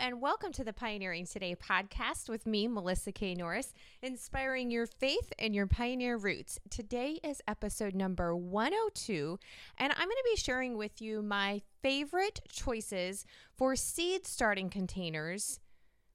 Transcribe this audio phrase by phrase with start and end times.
[0.00, 3.34] and welcome to the Pioneering Today podcast with me, Melissa K.
[3.34, 6.58] Norris, inspiring your faith and your pioneer roots.
[6.70, 9.38] Today is episode number 102,
[9.76, 13.26] and I'm going to be sharing with you my favorite choices
[13.58, 15.60] for seed starting containers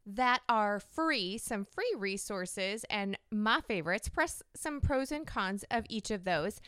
[0.03, 5.85] that are free, some free resources, and my favorites, press some pros and cons of
[5.89, 6.59] each of those.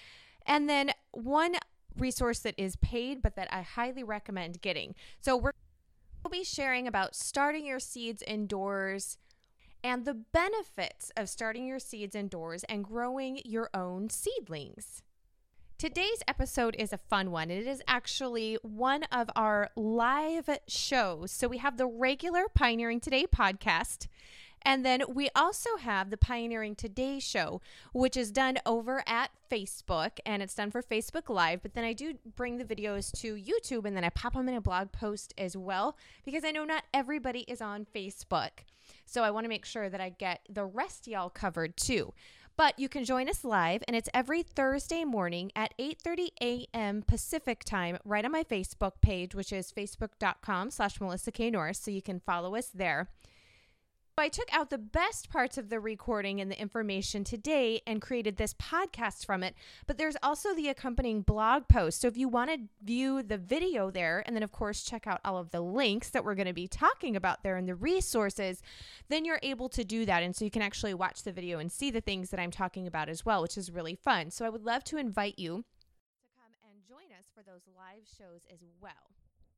[0.46, 1.56] And then one
[1.98, 4.94] resource that is paid, but that I highly recommend getting.
[5.20, 5.54] So we're
[6.28, 9.18] We'll be sharing about starting your seeds indoors
[9.82, 15.04] and the benefits of starting your seeds indoors and growing your own seedlings.
[15.78, 17.50] Today's episode is a fun one.
[17.50, 21.32] It is actually one of our live shows.
[21.32, 24.08] So we have the regular Pioneering Today podcast,
[24.68, 27.62] and then we also have the Pioneering Today show,
[27.94, 31.62] which is done over at Facebook and it's done for Facebook Live.
[31.62, 34.56] But then I do bring the videos to YouTube and then I pop them in
[34.56, 38.50] a blog post as well because I know not everybody is on Facebook.
[39.06, 42.14] So I want to make sure that I get the rest y'all covered too.
[42.58, 47.04] But you can join us live, and it's every Thursday morning at 8.30 a.m.
[47.04, 51.52] Pacific time right on my Facebook page, which is facebook.com slash Melissa K.
[51.52, 53.10] Norris, so you can follow us there.
[54.20, 58.38] I took out the best parts of the recording and the information today and created
[58.38, 59.54] this podcast from it.
[59.86, 62.02] But there's also the accompanying blog post.
[62.02, 65.22] So if you want to view the video there, and then of course check out
[65.24, 68.64] all of the links that we're going to be talking about there and the resources,
[69.08, 70.24] then you're able to do that.
[70.24, 72.88] And so you can actually watch the video and see the things that I'm talking
[72.88, 74.32] about as well, which is really fun.
[74.32, 78.08] So I would love to invite you to come and join us for those live
[78.18, 78.94] shows as well.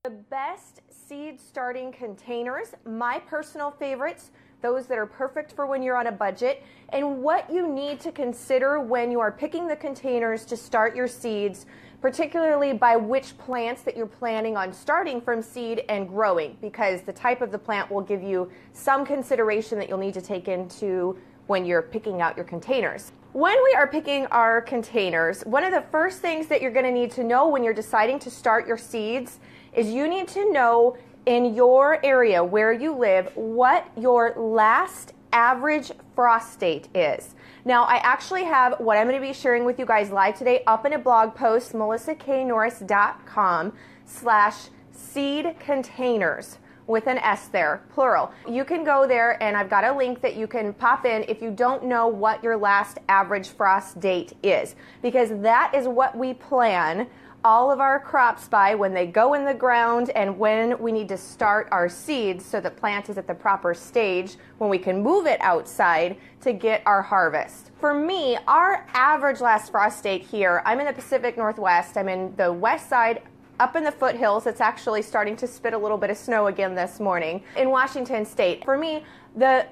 [0.03, 5.95] The best seed starting containers, my personal favorites those that are perfect for when you're
[5.95, 10.45] on a budget, and what you need to consider when you are picking the containers
[10.45, 11.65] to start your seeds,
[12.01, 17.13] particularly by which plants that you're planning on starting from seed and growing, because the
[17.13, 21.17] type of the plant will give you some consideration that you'll need to take into
[21.47, 23.11] when you're picking out your containers.
[23.33, 26.91] When we are picking our containers, one of the first things that you're going to
[26.91, 29.39] need to know when you're deciding to start your seeds
[29.73, 30.97] is you need to know
[31.29, 37.35] in your area where you live what your last average frost date is.
[37.65, 40.63] Now, I actually have what I'm going to be sharing with you guys live today
[40.65, 43.73] up in a blog post, melissaknorris.com
[44.05, 44.55] slash
[44.91, 46.57] seed containers
[46.87, 48.31] with an S there, plural.
[48.47, 51.43] You can go there and I've got a link that you can pop in if
[51.43, 54.73] you don't know what your last average frost date is,
[55.03, 57.07] because that is what we plan
[57.43, 61.07] all of our crops by when they go in the ground and when we need
[61.07, 65.01] to start our seeds so the plant is at the proper stage when we can
[65.01, 67.71] move it outside to get our harvest.
[67.79, 72.35] For me, our average last frost date here, I'm in the Pacific Northwest, I'm in
[72.35, 73.21] the west side
[73.59, 74.47] up in the foothills.
[74.47, 78.25] It's actually starting to spit a little bit of snow again this morning in Washington
[78.25, 78.63] state.
[78.63, 79.03] For me,
[79.35, 79.65] the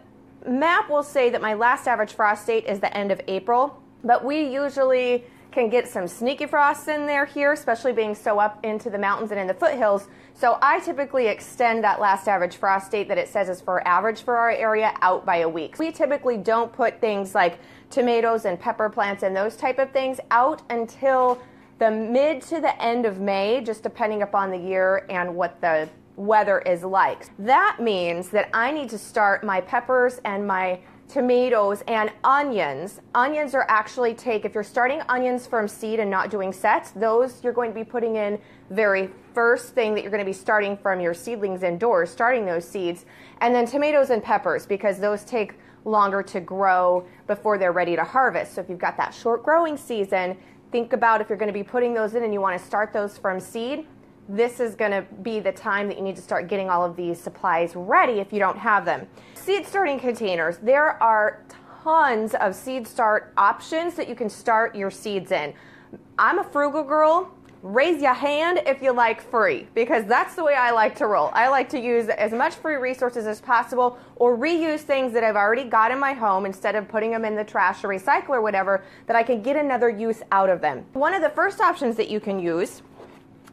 [0.45, 4.23] map will say that my last average frost date is the end of April, but
[4.23, 5.25] we usually
[5.57, 9.31] can get some sneaky frosts in there here, especially being so up into the mountains
[9.31, 10.07] and in the foothills.
[10.35, 14.21] So I typically extend that last average frost date that it says is for average
[14.21, 15.79] for our area out by a week.
[15.79, 17.57] We typically don't put things like
[17.89, 21.41] tomatoes and pepper plants and those type of things out until
[21.79, 25.89] the mid to the end of May, just depending upon the year and what the
[26.17, 27.35] weather is like.
[27.39, 32.99] That means that I need to start my peppers and my tomatoes, and onions.
[33.15, 37.43] Onions are actually take, if you're starting onions from seed and not doing sets, those
[37.43, 40.75] you're going to be putting in very first thing that you're going to be starting
[40.75, 43.05] from your seedlings indoors, starting those seeds.
[43.39, 45.53] And then tomatoes and peppers, because those take
[45.85, 48.55] longer to grow before they're ready to harvest.
[48.55, 50.37] So if you've got that short growing season,
[50.71, 52.91] think about if you're going to be putting those in and you want to start
[52.91, 53.87] those from seed,
[54.29, 56.95] this is going to be the time that you need to start getting all of
[56.95, 59.07] these supplies ready if you don't have them.
[59.35, 61.43] Seed starting containers, there are
[61.83, 65.53] tons of seed start options that you can start your seeds in.
[66.19, 67.31] I'm a frugal girl.
[67.63, 71.31] Raise your hand if you like free because that's the way I like to roll.
[71.33, 75.35] I like to use as much free resources as possible or reuse things that I've
[75.35, 78.41] already got in my home instead of putting them in the trash or recycle or
[78.41, 80.85] whatever that I can get another use out of them.
[80.93, 82.83] One of the first options that you can use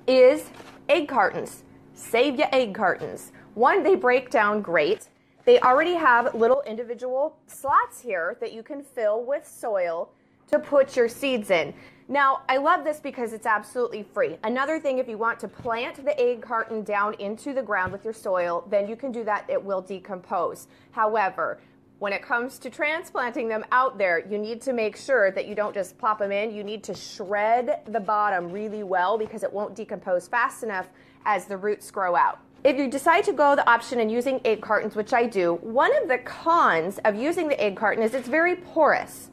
[0.07, 0.51] is
[0.89, 1.65] egg cartons.
[1.95, 3.33] Save your egg cartons.
[3.55, 5.09] One, they break down great.
[5.45, 10.11] They already have little individual slots here that you can fill with soil
[10.51, 11.75] to put your seeds in.
[12.09, 14.37] Now, I love this because it's absolutely free.
[14.45, 18.05] Another thing, if you want to plant the egg carton down into the ground with
[18.05, 19.49] your soil, then you can do that.
[19.49, 20.67] It will decompose.
[20.91, 21.61] However,
[21.99, 25.55] when it comes to transplanting them out there, you need to make sure that you
[25.55, 26.55] don't just plop them in.
[26.55, 30.89] You need to shred the bottom really well because it won't decompose fast enough
[31.25, 32.41] as the roots grow out.
[32.65, 35.95] if you decide to go the option in using egg cartons, which I do, one
[36.03, 39.31] of the cons of using the egg carton is it's very porous.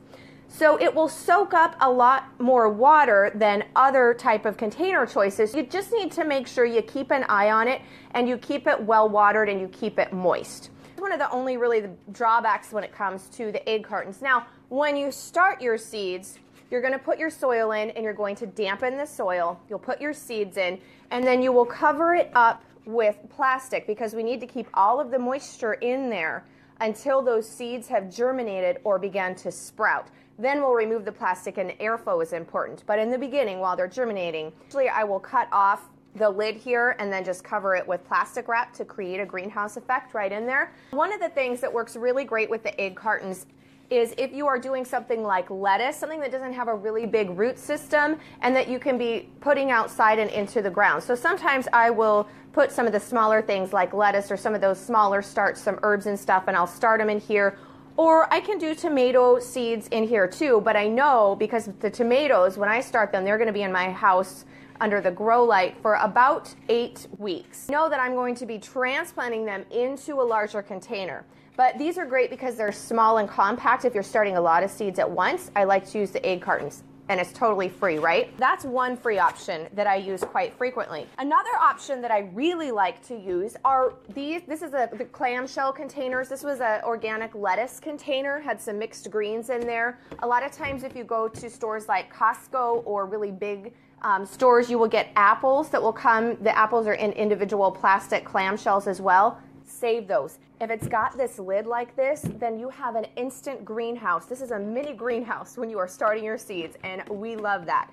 [0.50, 5.56] So it will soak up a lot more water than other type of container choices.
[5.56, 7.82] You just need to make sure you keep an eye on it
[8.12, 10.70] and you keep it well watered and you keep it moist.
[11.02, 14.22] One of the only really the drawbacks when it comes to the egg cartons.
[14.22, 16.38] Now, when you start your seeds,
[16.70, 19.60] you're going to put your soil in and you're going to dampen the soil.
[19.68, 24.14] You'll put your seeds in and then you will cover it up with plastic because
[24.14, 26.46] we need to keep all of the moisture in there
[26.82, 30.06] until those seeds have germinated or began to sprout.
[30.38, 32.84] Then we'll remove the plastic and airflow is important.
[32.86, 36.96] But in the beginning, while they're germinating, usually I will cut off the lid here
[37.00, 40.46] and then just cover it with plastic wrap to create a greenhouse effect right in
[40.46, 40.74] there.
[40.92, 43.46] One of the things that works really great with the egg cartons
[43.90, 47.30] is if you are doing something like lettuce, something that doesn't have a really big
[47.38, 51.04] root system and that you can be putting outside and into the ground.
[51.04, 54.62] So sometimes I will put some of the smaller things like lettuce or some of
[54.62, 57.58] those smaller starts, some herbs and stuff, and I'll start them in here
[57.98, 62.58] or I can do tomato seeds in here too, but I know because the tomatoes,
[62.58, 64.46] when I start them, they're going to be in my house
[64.82, 67.70] under the grow light for about eight weeks.
[67.70, 71.24] Know that I'm going to be transplanting them into a larger container.
[71.56, 74.72] But these are great because they're small and compact if you're starting a lot of
[74.72, 75.52] seeds at once.
[75.56, 78.36] I like to use the egg cartons and it's totally free, right?
[78.38, 81.08] That's one free option that I use quite frequently.
[81.18, 84.44] Another option that I really like to use are these.
[84.48, 86.30] This is a the clamshell containers.
[86.30, 90.00] This was an organic lettuce container, had some mixed greens in there.
[90.20, 94.26] A lot of times, if you go to stores like Costco or really big um,
[94.26, 96.38] stores, you will get apples that will come.
[96.42, 99.40] The apples are in individual plastic clamshells as well
[99.72, 100.38] save those.
[100.60, 104.26] If it's got this lid like this, then you have an instant greenhouse.
[104.26, 107.90] This is a mini greenhouse when you are starting your seeds, and we love that.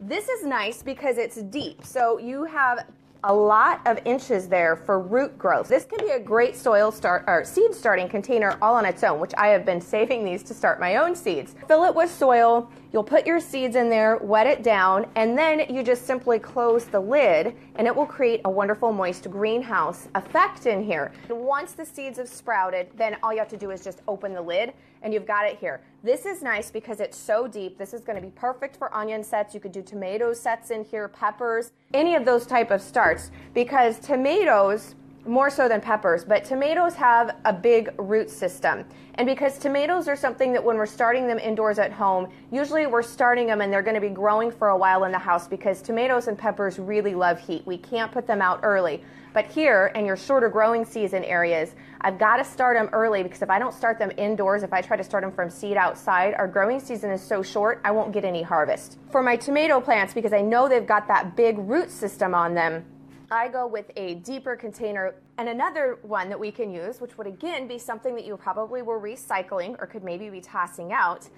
[0.00, 2.86] This is nice because it's deep, so you have
[3.24, 5.68] a lot of inches there for root growth.
[5.68, 9.20] This can be a great soil start or seed starting container all on its own,
[9.20, 11.54] which I have been saving these to start my own seeds.
[11.68, 15.64] Fill it with soil, you'll put your seeds in there, wet it down, and then
[15.74, 20.66] you just simply close the lid and it will create a wonderful moist greenhouse effect
[20.66, 21.12] in here.
[21.28, 24.34] And once the seeds have sprouted, then all you have to do is just open
[24.34, 25.80] the lid and you've got it here.
[26.04, 27.78] This is nice because it's so deep.
[27.78, 29.54] This is to be perfect for onion sets.
[29.54, 33.98] You could do tomato sets in here, peppers, any of those type of starts because
[33.98, 34.94] tomatoes
[35.26, 38.84] more so than peppers, but tomatoes have a big root system.
[39.14, 43.02] And because tomatoes are something that when we're starting them indoors at home, usually we're
[43.02, 45.82] starting them and they're going to be growing for a while in the house because
[45.82, 47.62] tomatoes and peppers really love heat.
[47.66, 49.02] We can't put them out early.
[49.32, 53.42] But here in your shorter growing season areas, I've got to start them early because
[53.42, 56.34] if I don't start them indoors, if I try to start them from seed outside,
[56.34, 58.98] our growing season is so short, I won't get any harvest.
[59.10, 62.84] For my tomato plants, because I know they've got that big root system on them,
[63.32, 65.14] I go with a deeper container.
[65.38, 68.82] And another one that we can use, which would again be something that you probably
[68.82, 71.28] were recycling or could maybe be tossing out,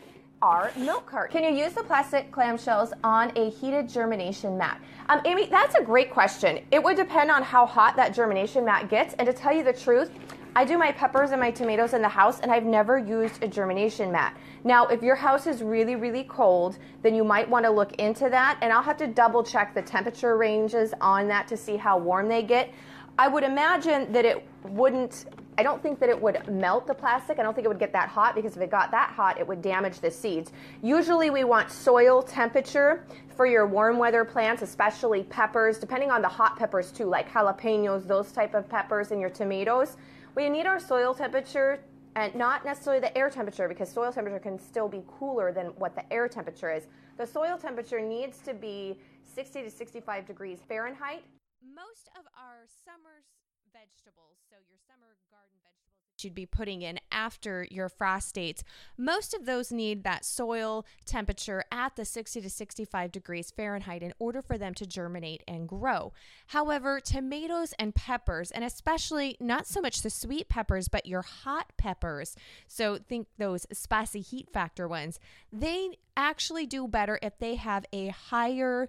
[0.42, 1.40] are milk cartons.
[1.40, 4.82] Can you use the plastic clamshells on a heated germination mat?
[5.08, 6.64] Um, Amy, that's a great question.
[6.72, 9.14] It would depend on how hot that germination mat gets.
[9.14, 10.10] And to tell you the truth,
[10.56, 13.48] I do my peppers and my tomatoes in the house, and I've never used a
[13.48, 14.36] germination mat.
[14.62, 18.28] Now, if your house is really, really cold, then you might want to look into
[18.30, 21.98] that, and I'll have to double check the temperature ranges on that to see how
[21.98, 22.72] warm they get.
[23.18, 25.24] I would imagine that it wouldn't,
[25.58, 27.40] I don't think that it would melt the plastic.
[27.40, 29.46] I don't think it would get that hot because if it got that hot, it
[29.46, 30.52] would damage the seeds.
[30.82, 33.04] Usually, we want soil temperature
[33.36, 38.06] for your warm weather plants, especially peppers, depending on the hot peppers too, like jalapenos,
[38.06, 39.96] those type of peppers, and your tomatoes.
[40.34, 41.78] We need our soil temperature
[42.16, 45.94] and not necessarily the air temperature because soil temperature can still be cooler than what
[45.94, 46.88] the air temperature is.
[47.18, 51.22] The soil temperature needs to be 60 to 65 degrees Fahrenheit.
[51.62, 53.30] Most of our summer's
[53.72, 58.64] vegetables, so your summer garden vegetables you'd be putting in after your frost dates.
[58.96, 64.14] Most of those need that soil temperature at the 60 to 65 degrees Fahrenheit in
[64.18, 66.12] order for them to germinate and grow.
[66.48, 71.72] However, tomatoes and peppers, and especially not so much the sweet peppers, but your hot
[71.76, 75.18] peppers, so think those spicy heat factor ones,
[75.52, 78.88] they actually do better if they have a higher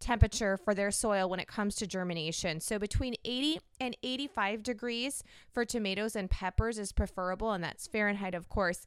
[0.00, 2.60] temperature for their soil when it comes to germination.
[2.60, 5.22] So between 80 and 85 degrees
[5.52, 8.86] for tomatoes and peppers is preferable, and that's Fahrenheit, of course.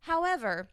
[0.00, 0.68] However,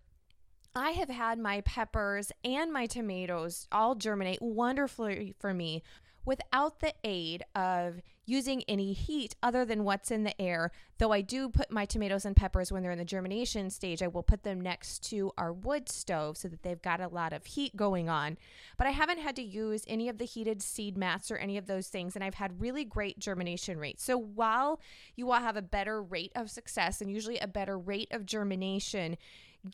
[0.75, 5.83] I have had my peppers and my tomatoes all germinate wonderfully for me
[6.25, 10.71] without the aid of using any heat other than what's in the air.
[10.97, 14.07] Though I do put my tomatoes and peppers when they're in the germination stage, I
[14.07, 17.45] will put them next to our wood stove so that they've got a lot of
[17.45, 18.37] heat going on.
[18.77, 21.67] But I haven't had to use any of the heated seed mats or any of
[21.67, 24.03] those things, and I've had really great germination rates.
[24.03, 24.79] So while
[25.15, 29.17] you will have a better rate of success and usually a better rate of germination,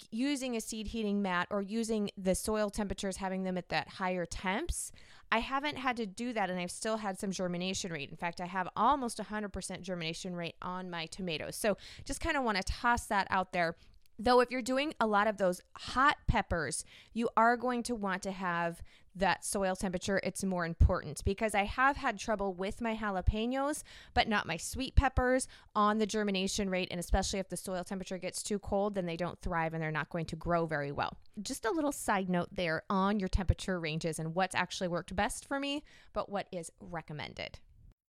[0.09, 4.25] using a seed heating mat or using the soil temperatures, having them at that higher
[4.25, 4.91] temps,
[5.31, 8.09] I haven't had to do that and I've still had some germination rate.
[8.09, 11.55] In fact, I have almost 100% germination rate on my tomatoes.
[11.55, 13.75] So just kind of want to toss that out there.
[14.23, 18.21] Though, if you're doing a lot of those hot peppers, you are going to want
[18.21, 18.83] to have
[19.15, 20.21] that soil temperature.
[20.23, 23.81] It's more important because I have had trouble with my jalapenos,
[24.13, 26.89] but not my sweet peppers on the germination rate.
[26.91, 29.89] And especially if the soil temperature gets too cold, then they don't thrive and they're
[29.89, 31.17] not going to grow very well.
[31.41, 35.47] Just a little side note there on your temperature ranges and what's actually worked best
[35.47, 37.57] for me, but what is recommended.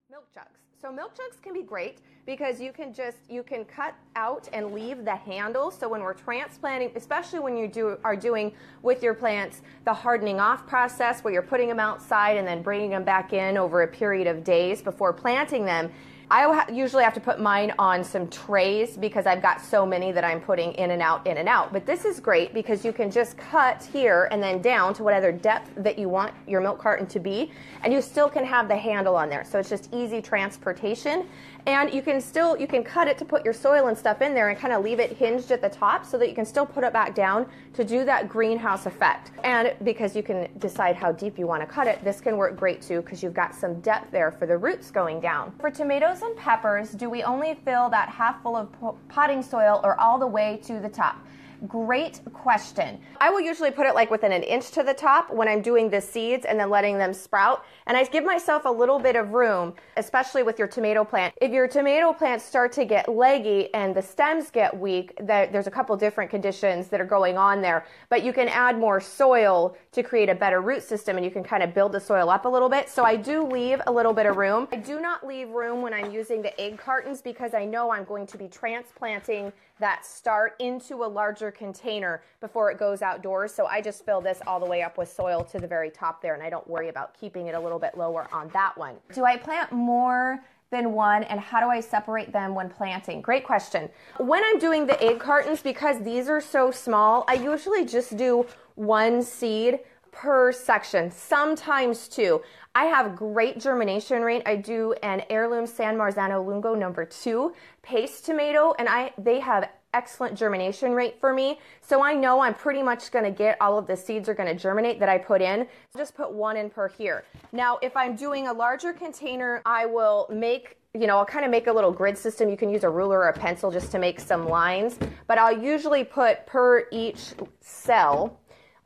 [0.10, 0.71] Milk jugs.
[0.82, 4.74] So milk jugs can be great because you can just you can cut out and
[4.74, 5.70] leave the handle.
[5.70, 10.40] So when we're transplanting, especially when you do are doing with your plants the hardening
[10.40, 13.88] off process where you're putting them outside and then bringing them back in over a
[13.88, 15.92] period of days before planting them,
[16.32, 20.24] I usually have to put mine on some trays because I've got so many that
[20.24, 21.74] I'm putting in and out, in and out.
[21.74, 25.34] But this is great because you can just cut here and then down to whatever
[25.34, 27.52] depth that you want your milk carton to be,
[27.84, 29.44] and you still can have the handle on there.
[29.44, 31.28] So it's just easy transportation
[31.66, 34.34] and you can still you can cut it to put your soil and stuff in
[34.34, 36.66] there and kind of leave it hinged at the top so that you can still
[36.66, 41.12] put it back down to do that greenhouse effect and because you can decide how
[41.12, 43.80] deep you want to cut it this can work great too because you've got some
[43.82, 47.90] depth there for the roots going down for tomatoes and peppers do we only fill
[47.90, 48.70] that half full of
[49.10, 51.26] potting soil or all the way to the top
[51.68, 53.00] Great question.
[53.20, 55.92] I will usually put it like within an inch to the top when I'm doing
[55.92, 57.66] the seeds and then letting them sprout.
[57.86, 61.36] And I give myself a little bit of room, especially with your tomato plant.
[61.40, 65.72] If your tomato plants start to get leggy and the stems get weak, there's a
[65.72, 67.86] couple different conditions that are going on there.
[68.10, 71.44] But you can add more soil to create a better root system and you can
[71.44, 72.90] kind of build the soil up a little bit.
[72.90, 74.68] So I do leave a little bit of room.
[74.72, 78.04] I do not leave room when I'm using the egg cartons because I know I'm
[78.04, 83.54] going to be transplanting that start into a larger container before it goes outdoors.
[83.54, 86.22] So I just fill this all the way up with soil to the very top
[86.22, 88.96] there and I don't worry about keeping it a little bit lower on that one.
[89.14, 90.40] Do I plant more
[90.72, 93.22] than one and how do I separate them when planting?
[93.22, 93.90] Great question.
[94.18, 98.46] When I'm doing the egg cartons, because these are so small, I usually just do
[98.76, 99.80] one seed
[100.12, 102.42] per section, sometimes two.
[102.74, 104.44] I have great germination rate.
[104.46, 109.70] I do an heirloom San Marzano Lungo number two paste tomato, and I they have
[109.94, 111.60] excellent germination rate for me.
[111.82, 114.50] So I know I'm pretty much going to get all of the seeds are going
[114.50, 115.68] to germinate that I put in.
[115.96, 117.26] Just put one in per here.
[117.52, 121.52] Now, if I'm doing a larger container, I will make you know, I'll kind of
[121.52, 122.50] make a little grid system.
[122.50, 125.58] You can use a ruler or a pencil just to make some lines, but I'll
[125.58, 127.30] usually put per each
[127.62, 128.42] cell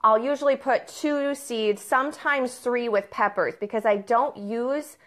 [0.06, 4.98] I'll usually put two seeds, sometimes three with peppers because I don't use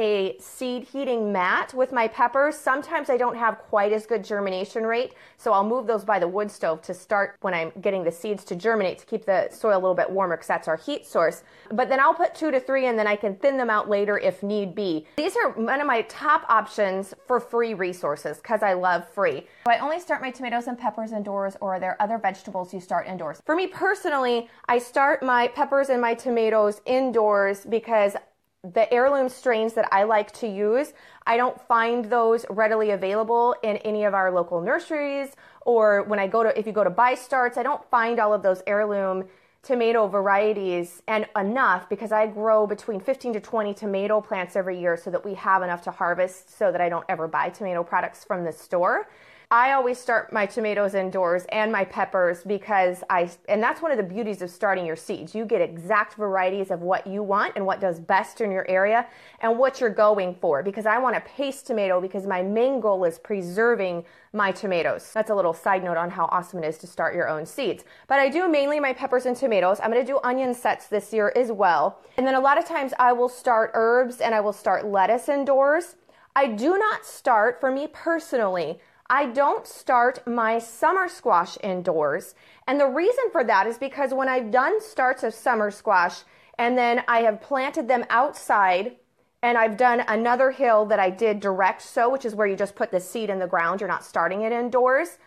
[0.00, 2.56] a seed heating mat with my peppers.
[2.56, 6.26] Sometimes I don't have quite as good germination rate, so I'll move those by the
[6.26, 9.74] wood stove to start when I'm getting the seeds to germinate to keep the soil
[9.74, 11.42] a little bit warmer because that's our heat source.
[11.70, 14.18] But then I'll put two to three and then I can thin them out later
[14.18, 15.06] if need be.
[15.16, 19.46] These are one of my top options for free resources because I love free.
[19.66, 22.80] Do I only start my tomatoes and peppers indoors or are there other vegetables you
[22.80, 23.42] start indoors?
[23.44, 28.16] For me personally, I start my peppers and my tomatoes indoors because
[28.62, 30.92] the heirloom strains that I like to use,
[31.26, 35.30] I don't find those readily available in any of our local nurseries
[35.62, 38.34] or when I go to if you go to buy starts, I don't find all
[38.34, 39.24] of those heirloom
[39.62, 44.96] tomato varieties and enough because I grow between 15 to 20 tomato plants every year
[44.96, 48.24] so that we have enough to harvest so that I don't ever buy tomato products
[48.24, 49.08] from the store.
[49.52, 53.96] I always start my tomatoes indoors and my peppers because I, and that's one of
[53.96, 55.34] the beauties of starting your seeds.
[55.34, 59.08] You get exact varieties of what you want and what does best in your area
[59.40, 60.62] and what you're going for.
[60.62, 65.10] Because I want a paste tomato because my main goal is preserving my tomatoes.
[65.12, 67.82] That's a little side note on how awesome it is to start your own seeds.
[68.06, 69.80] But I do mainly my peppers and tomatoes.
[69.82, 71.98] I'm going to do onion sets this year as well.
[72.16, 75.28] And then a lot of times I will start herbs and I will start lettuce
[75.28, 75.96] indoors.
[76.36, 78.78] I do not start, for me personally,
[79.12, 82.36] I don't start my summer squash indoors.
[82.68, 86.20] And the reason for that is because when I've done starts of summer squash
[86.56, 88.96] and then I have planted them outside
[89.42, 92.76] and I've done another hill that I did direct sow, which is where you just
[92.76, 95.18] put the seed in the ground, you're not starting it indoors.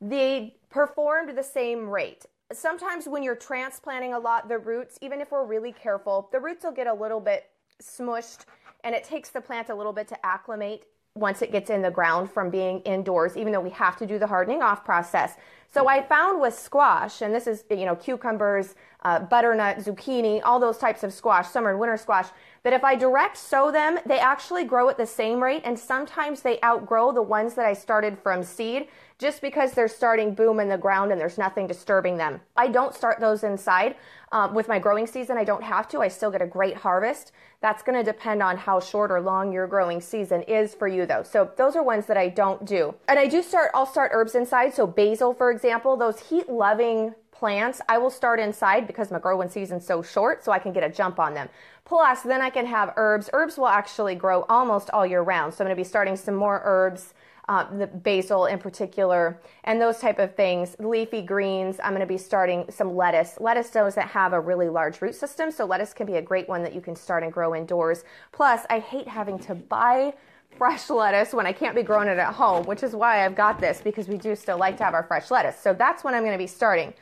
[0.00, 2.24] They performed the same rate.
[2.50, 6.64] Sometimes when you're transplanting a lot, the roots, even if we're really careful, the roots
[6.64, 7.50] will get a little bit
[7.82, 8.46] smushed
[8.84, 11.90] and it takes the plant a little bit to acclimate once it gets in the
[11.90, 15.36] ground from being indoors, even though we have to do the hardening off process.
[15.72, 20.60] So I found with squash, and this is, you know, cucumbers, uh, butternut, zucchini, all
[20.60, 22.28] those types of squash, summer and winter squash,
[22.62, 26.42] that if I direct sow them, they actually grow at the same rate, and sometimes
[26.42, 28.88] they outgrow the ones that I started from seed
[29.22, 32.40] just because they're starting boom in the ground and there's nothing disturbing them.
[32.56, 33.94] I don't start those inside.
[34.32, 36.00] Um, with my growing season, I don't have to.
[36.00, 37.30] I still get a great harvest.
[37.60, 41.06] That's going to depend on how short or long your growing season is for you,
[41.06, 41.22] though.
[41.22, 42.94] So those are ones that I don't do.
[43.08, 44.74] And I do start, I'll start herbs inside.
[44.74, 49.48] So basil, for example, those heat loving plants, I will start inside because my growing
[49.48, 51.48] season's so short, so I can get a jump on them.
[51.84, 53.30] Plus, then I can have herbs.
[53.32, 55.54] Herbs will actually grow almost all year round.
[55.54, 57.14] So I'm going to be starting some more herbs
[57.48, 60.76] uh, the basil in particular, and those type of things.
[60.78, 61.80] Leafy greens.
[61.82, 63.36] I'm going to be starting some lettuce.
[63.40, 66.62] Lettuce doesn't have a really large root system, so lettuce can be a great one
[66.62, 68.04] that you can start and grow indoors.
[68.30, 70.14] Plus, I hate having to buy
[70.56, 73.60] fresh lettuce when I can't be growing it at home, which is why I've got
[73.60, 75.58] this because we do still like to have our fresh lettuce.
[75.58, 76.94] So that's when I'm going to be starting.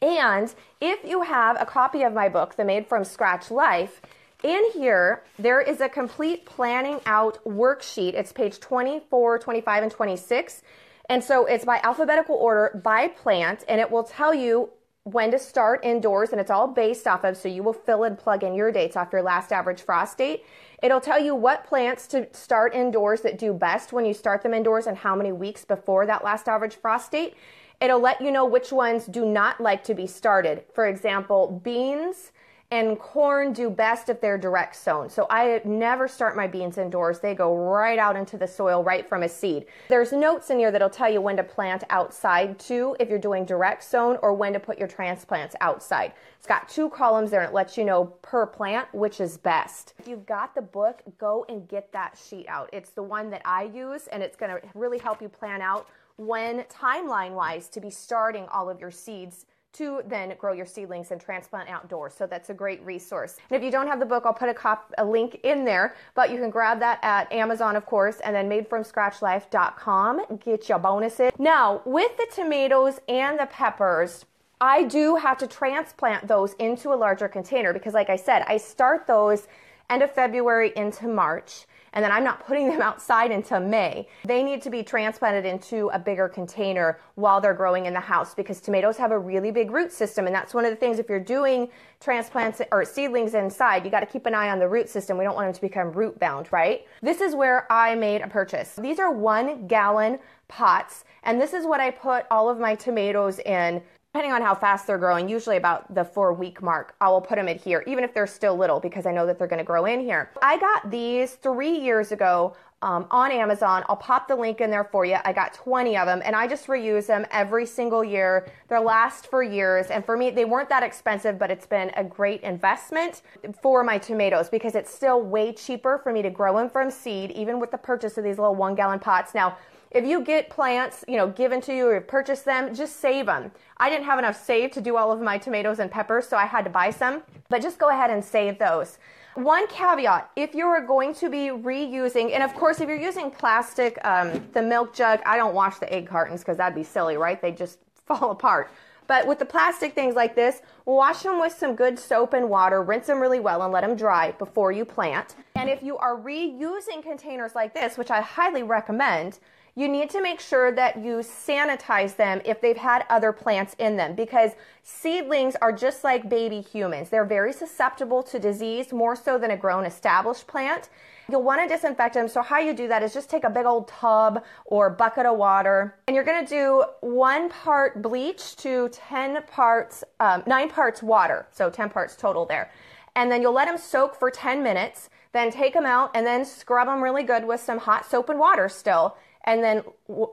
[0.00, 4.00] And if you have a copy of my book, The Made from Scratch Life,
[4.42, 8.14] in here, there is a complete planning out worksheet.
[8.14, 10.62] It's page 24, 25, and 26.
[11.08, 14.70] And so it's by alphabetical order by plant, and it will tell you
[15.04, 18.16] when to start indoors, and it's all based off of, so you will fill and
[18.16, 20.44] plug in your dates off your last average frost date.
[20.80, 24.54] It'll tell you what plants to start indoors that do best when you start them
[24.54, 27.34] indoors and how many weeks before that last average frost date.
[27.80, 30.64] It'll let you know which ones do not like to be started.
[30.72, 32.30] For example, beans,
[32.72, 35.10] and corn do best if they're direct sown.
[35.10, 37.20] So I never start my beans indoors.
[37.20, 39.66] They go right out into the soil right from a seed.
[39.90, 43.44] There's notes in here that'll tell you when to plant outside too if you're doing
[43.44, 46.14] direct sown or when to put your transplants outside.
[46.38, 49.92] It's got two columns there and it lets you know per plant which is best.
[49.98, 52.70] If you've got the book, go and get that sheet out.
[52.72, 55.88] It's the one that I use and it's going to really help you plan out
[56.16, 61.10] when timeline wise to be starting all of your seeds to then grow your seedlings
[61.10, 62.14] and transplant outdoors.
[62.14, 63.36] So that's a great resource.
[63.50, 65.94] And if you don't have the book, I'll put a, cop, a link in there,
[66.14, 70.38] but you can grab that at Amazon, of course, and then madefromscratchlife.com.
[70.44, 71.32] Get your bonuses.
[71.38, 74.26] Now, with the tomatoes and the peppers,
[74.60, 78.58] I do have to transplant those into a larger container because, like I said, I
[78.58, 79.48] start those
[79.92, 84.08] end of February into March and then I'm not putting them outside until May.
[84.24, 88.34] They need to be transplanted into a bigger container while they're growing in the house
[88.34, 90.26] because tomatoes have a really big root system.
[90.26, 91.68] And that's one of the things if you're doing
[92.00, 95.18] transplants or seedlings inside, you got to keep an eye on the root system.
[95.18, 96.86] We don't want them to become root bound, right?
[97.02, 98.74] This is where I made a purchase.
[98.76, 101.04] These are one gallon pots.
[101.24, 104.86] And this is what I put all of my tomatoes in depending on how fast
[104.86, 108.04] they're growing, usually about the four week mark, I will put them in here, even
[108.04, 110.30] if they're still little, because I know that they're going to grow in here.
[110.42, 113.84] I got these three years ago um, on Amazon.
[113.88, 115.16] I'll pop the link in there for you.
[115.24, 118.50] I got 20 of them and I just reuse them every single year.
[118.68, 119.86] They last for years.
[119.86, 123.22] And for me, they weren't that expensive, but it's been a great investment
[123.62, 127.30] for my tomatoes because it's still way cheaper for me to grow them from seed,
[127.30, 129.32] even with the purchase of these little one gallon pots.
[129.32, 129.56] Now,
[129.94, 133.52] if you get plants, you know, given to you or purchase them, just save them.
[133.76, 136.46] I didn't have enough saved to do all of my tomatoes and peppers, so I
[136.46, 138.98] had to buy some, but just go ahead and save those.
[139.34, 143.30] One caveat, if you are going to be reusing, and of course, if you're using
[143.30, 147.16] plastic, um, the milk jug, I don't wash the egg cartons because that'd be silly,
[147.16, 147.40] right?
[147.40, 148.70] They just fall apart.
[149.06, 152.82] But with the plastic things like this, wash them with some good soap and water,
[152.82, 155.34] rinse them really well, and let them dry before you plant.
[155.54, 159.38] And if you are reusing containers like this, which I highly recommend,
[159.74, 163.96] you need to make sure that you sanitize them if they've had other plants in
[163.96, 164.50] them because
[164.82, 167.08] seedlings are just like baby humans.
[167.08, 170.90] They're very susceptible to disease more so than a grown established plant.
[171.30, 172.28] You'll want to disinfect them.
[172.28, 175.38] So how you do that is just take a big old tub or bucket of
[175.38, 181.02] water and you're going to do one part bleach to 10 parts, um, nine parts
[181.02, 181.46] water.
[181.50, 182.70] So 10 parts total there.
[183.16, 185.08] And then you'll let them soak for 10 minutes.
[185.32, 188.38] Then take them out and then scrub them really good with some hot soap and
[188.38, 189.82] water still and then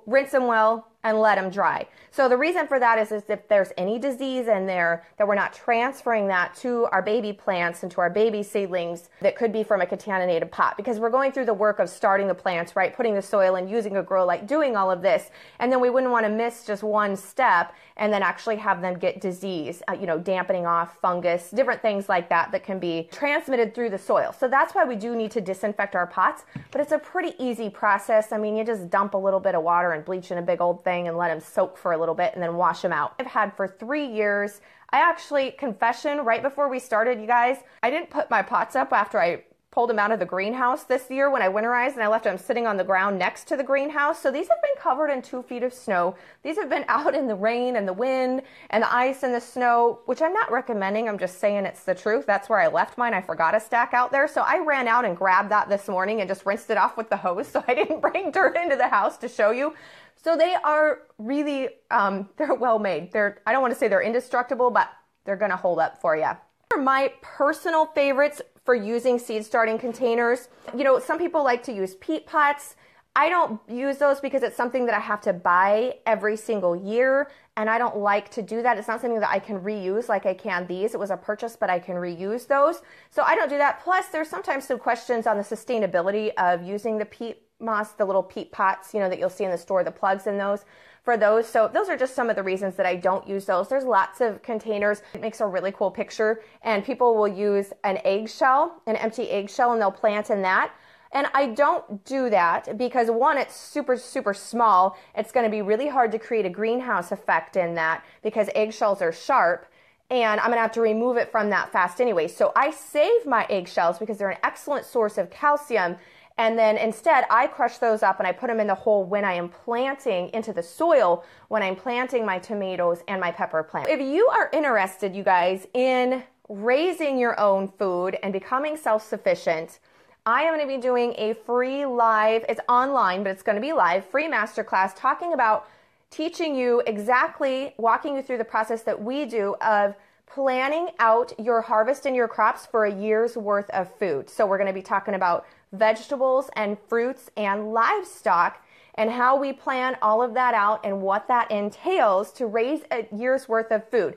[0.06, 1.88] rinse them well and let them dry.
[2.12, 5.36] So the reason for that is, is if there's any disease in there that we're
[5.36, 9.64] not transferring that to our baby plants and to our baby seedlings that could be
[9.64, 12.94] from a contaminated pot because we're going through the work of starting the plants, right?
[12.94, 15.30] Putting the soil and using a grow light, doing all of this.
[15.60, 18.98] And then we wouldn't want to miss just one step and then actually have them
[18.98, 23.08] get disease, uh, you know, dampening off fungus, different things like that that can be
[23.12, 24.34] transmitted through the soil.
[24.38, 27.70] So that's why we do need to disinfect our pots, but it's a pretty easy
[27.70, 28.32] process.
[28.32, 30.60] I mean, you just dump a little bit of water and bleach in a big
[30.60, 33.14] old thing and let them soak for a little bit and then wash them out.
[33.20, 34.62] I've had for three years.
[34.92, 38.92] I actually, confession, right before we started, you guys, I didn't put my pots up
[38.92, 39.44] after I
[39.80, 42.38] pulled them out of the greenhouse this year when I winterized and I left them
[42.38, 44.22] sitting on the ground next to the greenhouse.
[44.22, 46.18] So these have been covered in two feet of snow.
[46.44, 49.40] These have been out in the rain and the wind and the ice and the
[49.40, 51.08] snow, which I'm not recommending.
[51.08, 52.26] I'm just saying it's the truth.
[52.26, 53.14] That's where I left mine.
[53.14, 54.28] I forgot a stack out there.
[54.28, 57.10] So I ran out and grabbed that this morning and just rinsed it off with
[57.10, 57.48] the hose.
[57.54, 59.76] So I didn't bring dirt into the house to show you.
[60.22, 63.14] So they are really, um, they're well made.
[63.14, 64.90] They're, I don't want to say they're indestructible, but
[65.24, 66.32] they're going to hold up for you.
[66.78, 70.48] My personal favorites for using seed starting containers.
[70.78, 72.76] You know, some people like to use peat pots.
[73.16, 77.32] I don't use those because it's something that I have to buy every single year,
[77.58, 78.78] and I don't like to do that.
[78.78, 80.94] It's not something that I can reuse like I can these.
[80.94, 82.84] It was a purchase, but I can reuse those.
[83.10, 83.82] So I don't do that.
[83.84, 88.22] Plus, there's sometimes some questions on the sustainability of using the peat moss, the little
[88.22, 90.64] peat pots, you know, that you'll see in the store, the plugs in those
[91.10, 91.50] for those.
[91.50, 93.68] So those are just some of the reasons that I don't use those.
[93.68, 95.02] There's lots of containers.
[95.16, 99.72] It makes a really cool picture and people will use an eggshell, an empty eggshell
[99.72, 100.72] and they'll plant in that.
[101.12, 104.96] And I don't do that because one, it's super, super small.
[105.16, 109.02] It's going to be really hard to create a greenhouse effect in that because eggshells
[109.02, 109.66] are sharp
[110.12, 112.28] and I'm going to have to remove it from that fast anyway.
[112.28, 115.96] So I save my eggshells because they're an excellent source of calcium
[116.40, 119.26] and then instead, I crush those up and I put them in the hole when
[119.26, 123.90] I am planting into the soil when I'm planting my tomatoes and my pepper plant.
[123.90, 129.80] If you are interested, you guys, in raising your own food and becoming self sufficient,
[130.26, 133.62] I am going to be doing a free live, it's online, but it's going to
[133.62, 135.68] be live, free masterclass talking about
[136.10, 139.94] teaching you exactly, walking you through the process that we do of
[140.26, 144.30] planning out your harvest and your crops for a year's worth of food.
[144.30, 148.64] So, we're going to be talking about vegetables and fruits and livestock
[148.96, 153.08] and how we plan all of that out and what that entails to raise a
[153.16, 154.16] year's worth of food.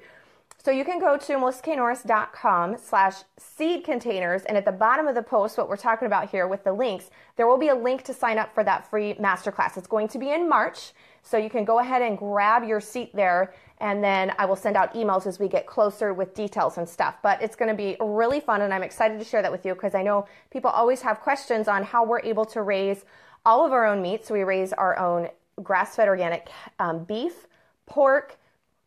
[0.64, 4.42] So you can go to melissaknorris.com slash seed containers.
[4.42, 7.10] And at the bottom of the post, what we're talking about here with the links,
[7.36, 9.76] there will be a link to sign up for that free masterclass.
[9.76, 10.92] It's going to be in March.
[11.22, 14.76] So you can go ahead and grab your seat there and then I will send
[14.76, 17.16] out emails as we get closer with details and stuff.
[17.20, 19.74] But it's going to be really fun, and I'm excited to share that with you
[19.74, 23.04] because I know people always have questions on how we're able to raise
[23.44, 24.24] all of our own meat.
[24.24, 25.28] So we raise our own
[25.64, 27.48] grass fed organic um, beef,
[27.87, 28.38] pork,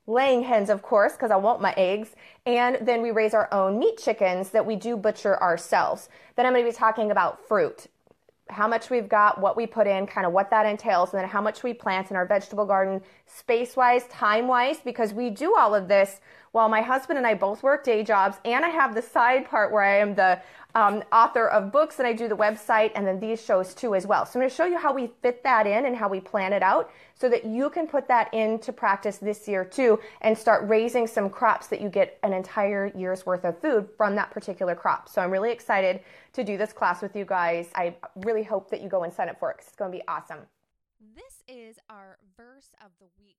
[0.08, 2.16] laying hens, of course, because I want my eggs.
[2.46, 6.08] And then we raise our own meat chickens that we do butcher ourselves.
[6.38, 7.88] Then I'm going to be talking about fruit
[8.50, 11.28] how much we've got, what we put in, kind of what that entails, and then
[11.28, 15.56] how much we plant in our vegetable garden, space wise, time wise, because we do
[15.56, 16.20] all of this
[16.52, 19.74] while my husband and I both work day jobs, and I have the side part
[19.74, 20.42] where I am the
[20.76, 24.06] um, author of books and I do the website and then these shows too as
[24.06, 24.26] well.
[24.26, 26.52] So I'm going to show you how we fit that in and how we plan
[26.52, 30.68] it out so that you can put that into practice this year too and start
[30.68, 34.76] raising some crops that you get an entire year's worth of food from that particular
[34.76, 35.08] crop.
[35.08, 36.02] So I'm really excited
[36.34, 37.70] to do this class with you guys.
[37.74, 39.98] I really hope that you go and sign up for it because it's going to
[39.98, 40.40] be awesome.
[41.00, 43.38] This is our verse of the week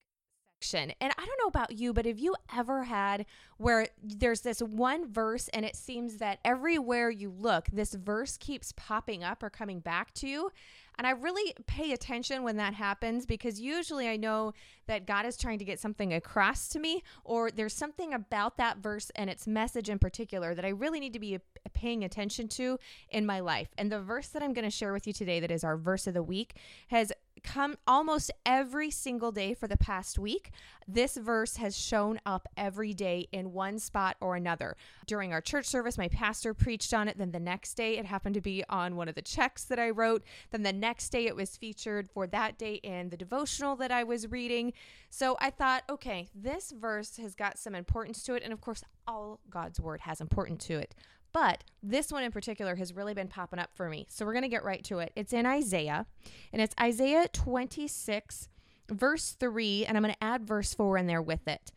[0.67, 0.93] section.
[1.01, 3.27] And I don't know about you, but have you ever had
[3.59, 8.73] where there's this one verse and it seems that everywhere you look, this verse keeps
[8.77, 10.51] popping up or coming back to you?
[10.99, 14.55] And I really pay attention when that happens because usually I know
[14.87, 18.79] that God is trying to get something across to me, or there's something about that
[18.79, 21.39] verse and its message in particular that I really need to be
[21.75, 22.79] paying attention to
[23.11, 23.69] in my life.
[23.77, 26.07] And the verse that I'm going to share with you today, that is our verse
[26.07, 26.55] of the week,
[26.89, 27.13] has
[27.47, 30.51] come almost every single day for the past week.
[30.89, 34.77] This verse has shown up every day in one spot or another.
[35.07, 37.17] During our church service, my pastor preached on it.
[37.17, 39.91] Then the next day, it happened to be on one of the checks that I
[39.91, 40.23] wrote.
[40.51, 44.03] Then the next day, it was featured for that day in the devotional that I
[44.03, 44.73] was reading.
[45.09, 48.43] So I thought, okay, this verse has got some importance to it.
[48.43, 50.95] And of course, all God's word has importance to it.
[51.37, 54.07] But this one in particular has really been popping up for me.
[54.09, 55.13] So we're going to get right to it.
[55.15, 56.07] It's in Isaiah,
[56.51, 58.49] and it's Isaiah 26,
[58.89, 61.73] verse 3, and I'm going to add verse 4 in there with it.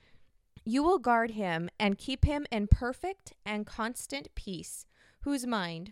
[0.64, 4.86] You will guard him and keep him in perfect and constant peace,
[5.24, 5.92] whose mind,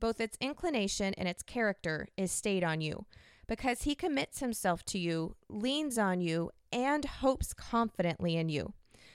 [0.00, 3.04] both its inclination and its character, is stayed on you,
[3.46, 8.72] because he commits himself to you, leans on you, and hopes confidently in you.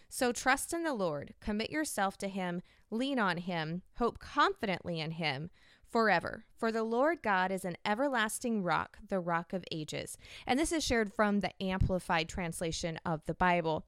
[0.10, 5.12] So trust in the Lord, commit yourself to him, lean on him, hope confidently in
[5.12, 5.50] him
[5.90, 6.46] forever.
[6.58, 10.18] For the Lord God is an everlasting rock, the rock of ages.
[10.46, 13.86] And this is shared from the Amplified translation of the Bible.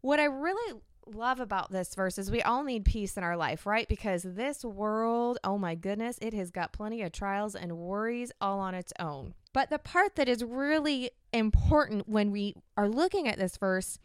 [0.00, 3.66] What I really love about this verse is we all need peace in our life,
[3.66, 3.88] right?
[3.88, 8.60] Because this world, oh my goodness, it has got plenty of trials and worries all
[8.60, 9.34] on its own.
[9.52, 13.98] But the part that is really important when we are looking at this verse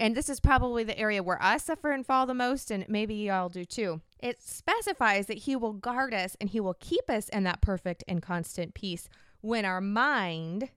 [0.00, 3.14] and this is probably the area where I suffer and fall the most, and maybe
[3.14, 4.00] y'all do too.
[4.20, 8.04] It specifies that He will guard us and He will keep us in that perfect
[8.06, 9.08] and constant peace
[9.40, 10.70] when our mind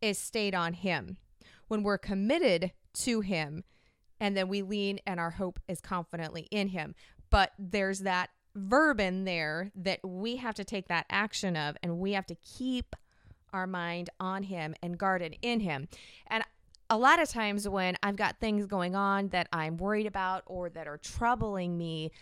[0.00, 1.16] is stayed on Him,
[1.68, 3.64] when we're committed to Him,
[4.20, 6.94] and then we lean and our hope is confidently in Him.
[7.30, 11.98] But there's that verb in there that we have to take that action of, and
[11.98, 12.96] we have to keep
[13.52, 15.88] our mind on Him and guarded in Him.
[16.26, 16.42] And
[16.90, 20.70] a lot of times when I've got things going on that I'm worried about or
[20.70, 22.12] that are troubling me,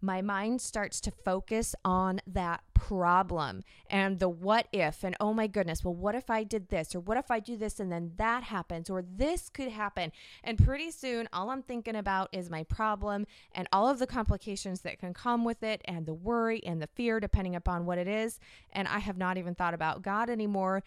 [0.00, 5.46] my mind starts to focus on that problem and the what if and oh my
[5.46, 8.10] goodness well what if i did this or what if i do this and then
[8.16, 10.10] that happens or this could happen?
[10.42, 14.80] And pretty soon all i'm thinking about is my problem and all of the complications
[14.80, 18.08] that can come with it and the worry and the fear depending upon what it
[18.08, 18.40] is.
[18.72, 20.82] And i have not even thought about god anymore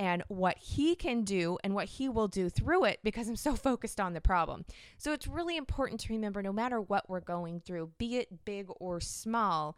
[0.00, 3.54] and what he can do and what he will do through it because I'm so
[3.54, 4.64] focused on the problem.
[4.96, 8.68] So it's really important to remember no matter what we're going through, be it big
[8.80, 9.76] or small,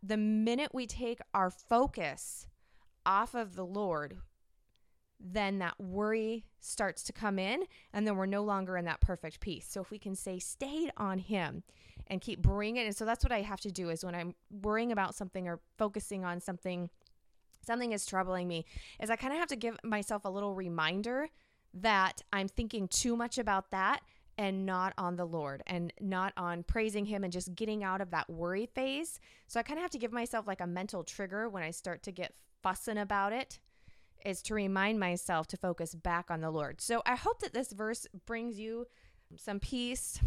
[0.00, 2.46] the minute we take our focus
[3.04, 4.18] off of the Lord,
[5.18, 9.40] then that worry starts to come in and then we're no longer in that perfect
[9.40, 9.66] peace.
[9.68, 11.64] So if we can say stayed on him
[12.06, 14.36] and keep bringing it and so that's what I have to do is when I'm
[14.48, 16.88] worrying about something or focusing on something
[17.66, 18.64] something is troubling me
[19.00, 21.28] is I kind of have to give myself a little reminder
[21.74, 24.00] that I'm thinking too much about that
[24.38, 28.10] and not on the Lord and not on praising Him and just getting out of
[28.10, 29.18] that worry phase.
[29.46, 32.02] So I kind of have to give myself like a mental trigger when I start
[32.04, 33.58] to get fussing about it,
[34.24, 36.80] is to remind myself to focus back on the Lord.
[36.80, 38.86] So I hope that this verse brings you
[39.36, 40.20] some peace,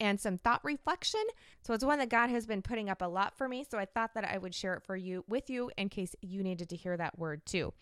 [0.00, 1.22] and some thought reflection.
[1.62, 3.64] So it's one that God has been putting up a lot for me.
[3.68, 6.42] So I thought that I would share it for you with you in case you
[6.42, 7.72] needed to hear that word too.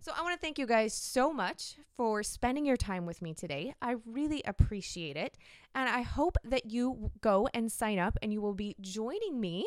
[0.00, 3.34] So I want to thank you guys so much for spending your time with me
[3.34, 3.74] today.
[3.80, 5.38] I really appreciate it.
[5.74, 9.66] And I hope that you go and sign up and you will be joining me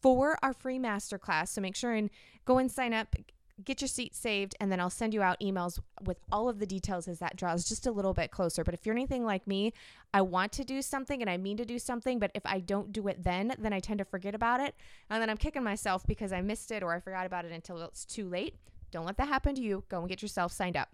[0.00, 1.48] for our free masterclass.
[1.48, 2.10] So make sure and
[2.44, 3.14] go and sign up
[3.62, 6.66] get your seat saved and then I'll send you out emails with all of the
[6.66, 8.64] details as that draws just a little bit closer.
[8.64, 9.72] But if you're anything like me,
[10.12, 12.92] I want to do something and I mean to do something, but if I don't
[12.92, 14.74] do it then, then I tend to forget about it.
[15.08, 17.80] And then I'm kicking myself because I missed it or I forgot about it until
[17.82, 18.56] it's too late.
[18.90, 19.84] Don't let that happen to you.
[19.88, 20.88] Go and get yourself signed up.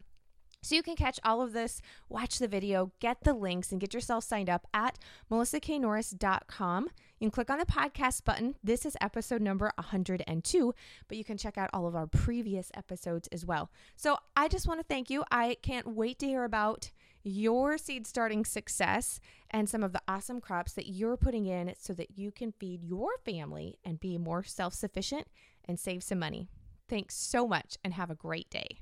[0.62, 3.94] So you can catch all of this, watch the video, get the links, and get
[3.94, 4.98] yourself signed up at
[5.30, 6.90] melissaknorris.com.
[7.20, 8.54] You can click on the podcast button.
[8.64, 10.74] This is episode number 102,
[11.06, 13.70] but you can check out all of our previous episodes as well.
[13.94, 15.22] So I just want to thank you.
[15.30, 16.90] I can't wait to hear about
[17.22, 21.92] your seed starting success and some of the awesome crops that you're putting in so
[21.92, 25.26] that you can feed your family and be more self sufficient
[25.66, 26.48] and save some money.
[26.88, 28.78] Thanks so much and have a great day.